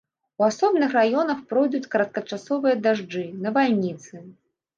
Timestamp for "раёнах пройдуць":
0.99-1.89